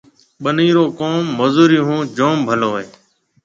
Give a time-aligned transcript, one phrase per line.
[0.43, 2.85] ٻنِي رو ڪوم مزُورِي هون جوم ڀلو هيَ۔